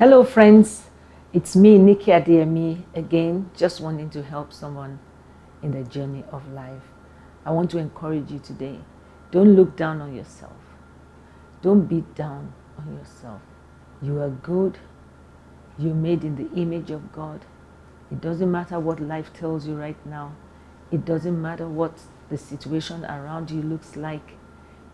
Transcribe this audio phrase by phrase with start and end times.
[0.00, 0.88] Hello, friends.
[1.34, 4.98] It's me, Nikki Adeyemi, again, just wanting to help someone
[5.62, 6.84] in the journey of life.
[7.44, 8.78] I want to encourage you today.
[9.30, 10.56] Don't look down on yourself.
[11.60, 13.42] Don't beat down on yourself.
[14.00, 14.78] You are good.
[15.76, 17.44] You're made in the image of God.
[18.10, 20.32] It doesn't matter what life tells you right now.
[20.90, 24.38] It doesn't matter what the situation around you looks like.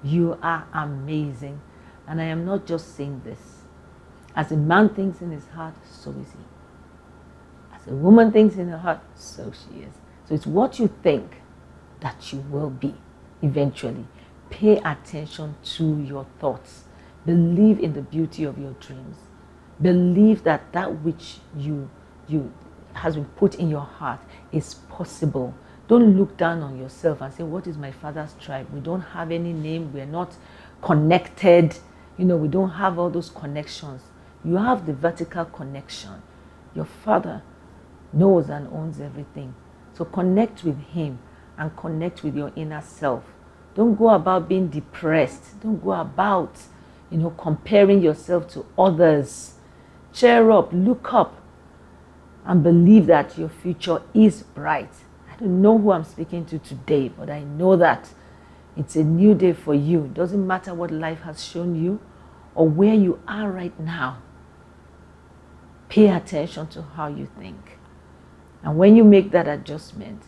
[0.02, 1.60] You are amazing.
[2.08, 3.65] And I am not just saying this.
[4.36, 7.74] As a man thinks in his heart, so is he.
[7.74, 9.94] As a woman thinks in her heart, so she is.
[10.28, 11.40] So it's what you think
[12.00, 12.94] that you will be
[13.40, 14.06] eventually.
[14.50, 16.84] Pay attention to your thoughts.
[17.24, 19.16] Believe in the beauty of your dreams.
[19.80, 21.88] Believe that that which you
[22.28, 22.52] you
[22.94, 24.20] has been put in your heart
[24.52, 25.54] is possible.
[25.88, 28.66] Don't look down on yourself and say, What is my father's tribe?
[28.72, 30.34] We don't have any name, we're not
[30.82, 31.76] connected.
[32.18, 34.02] You know, we don't have all those connections.
[34.46, 36.22] You have the vertical connection.
[36.72, 37.42] Your father
[38.12, 39.54] knows and owns everything.
[39.92, 41.18] So connect with him
[41.58, 43.24] and connect with your inner self.
[43.74, 45.60] Don't go about being depressed.
[45.60, 46.58] Don't go about,
[47.10, 49.54] you know, comparing yourself to others.
[50.12, 51.42] Cheer up, look up,
[52.44, 54.92] and believe that your future is bright.
[55.28, 58.10] I don't know who I'm speaking to today, but I know that
[58.76, 60.04] it's a new day for you.
[60.04, 61.98] It doesn't matter what life has shown you
[62.54, 64.18] or where you are right now.
[65.88, 67.78] Pay attention to how you think.
[68.62, 70.22] And when you make that adjustment,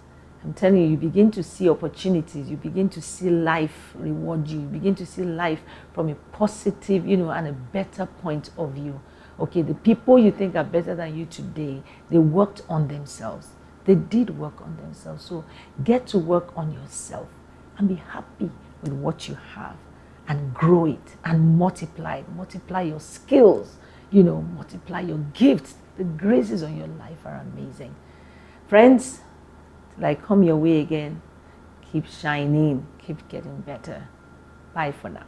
[0.44, 2.48] I'm telling you, you begin to see opportunities.
[2.48, 4.60] You begin to see life reward you.
[4.60, 5.60] You begin to see life
[5.92, 9.00] from a positive, you know, and a better point of view.
[9.40, 13.48] Okay, the people you think are better than you today, they worked on themselves.
[13.84, 15.24] They did work on themselves.
[15.24, 15.44] So
[15.82, 17.28] get to work on yourself
[17.76, 18.50] and be happy
[18.82, 19.76] with what you have
[20.28, 22.28] and grow it and multiply it.
[22.30, 23.78] Multiply your skills,
[24.10, 25.74] you know, multiply your gifts.
[25.96, 27.94] The graces on your life are amazing.
[28.68, 29.20] Friends,
[29.98, 31.22] like come your way again,
[31.92, 34.08] keep shining, keep getting better.
[34.74, 35.26] Bye for now.